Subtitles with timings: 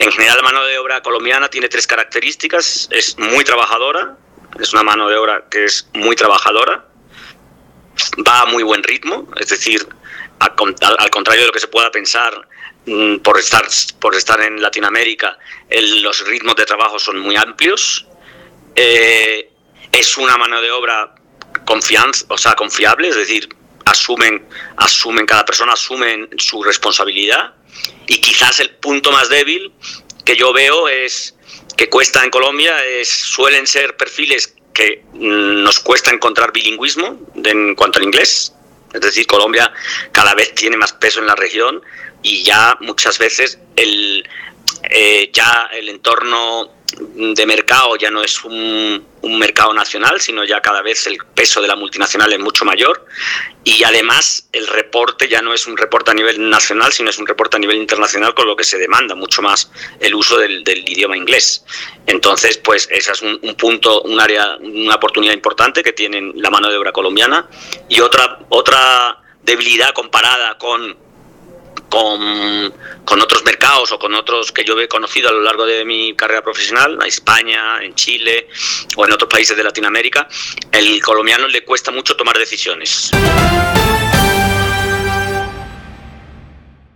[0.00, 2.88] la mano de obra colombiana tiene tres características.
[2.90, 4.16] Es muy trabajadora,
[4.58, 6.86] es una mano de obra que es muy trabajadora,
[8.26, 9.86] va a muy buen ritmo, es decir,
[10.38, 10.54] al,
[11.10, 12.48] contrario de lo que se pueda pensar
[12.86, 13.66] mm, por estar,
[14.00, 15.38] por estar en Latinoamérica,
[16.02, 18.06] los ritmos de trabajo son muy amplios.
[18.74, 19.50] Eh,
[19.92, 21.14] es una mano de obra
[22.28, 23.48] o sea, confiable, es decir,
[23.84, 24.46] asumen,
[24.76, 27.54] asumen, cada persona asume su responsabilidad.
[28.10, 29.72] Y quizás el punto más débil
[30.24, 31.36] que yo veo es
[31.76, 37.76] que cuesta en Colombia es, suelen ser perfiles que mm, nos cuesta encontrar bilingüismo en
[37.76, 38.52] cuanto al inglés.
[38.92, 39.72] Es decir, Colombia
[40.10, 41.82] cada vez tiene más peso en la región
[42.20, 44.28] y ya muchas veces el,
[44.90, 50.82] eh, ya el entorno de mercado ya no es un, mercado nacional, sino ya cada
[50.82, 53.06] vez el peso de la multinacional es mucho mayor
[53.64, 57.26] y además el reporte ya no es un reporte a nivel nacional, sino es un
[57.26, 61.16] reporte a nivel internacional con lo que se demanda mucho más el uso del, idioma
[61.16, 61.64] inglés.
[62.06, 66.50] Entonces, pues ese es un, un, punto, un área, una oportunidad importante que tiene la
[66.50, 67.48] mano de obra colombiana
[67.88, 70.96] y otra, otra debilidad comparada con
[71.90, 72.72] con,
[73.04, 76.14] con, otros mercados o con otros que yo he conocido a lo largo de mi
[76.14, 78.48] carrera profesional, en España, en Chile
[78.96, 80.28] o en otros países de Latinoamérica,
[80.72, 83.10] el colombiano le cuesta mucho tomar decisiones.